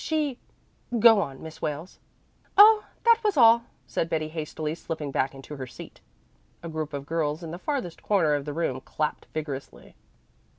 She 0.03 0.39
Go 0.97 1.21
on, 1.21 1.43
Miss 1.43 1.61
Wales." 1.61 1.99
"Oh, 2.57 2.85
that 3.03 3.19
was 3.23 3.37
all," 3.37 3.65
said 3.85 4.09
Betty 4.09 4.29
hastily 4.29 4.73
slipping 4.73 5.11
back 5.11 5.35
into 5.35 5.57
her 5.57 5.67
seat. 5.67 6.01
A 6.63 6.69
group 6.69 6.91
of 6.93 7.05
girls 7.05 7.43
in 7.43 7.51
the 7.51 7.59
farthest 7.59 8.01
corner 8.01 8.33
of 8.33 8.45
the 8.45 8.53
room 8.53 8.81
clapped 8.81 9.27
vigorously. 9.31 9.93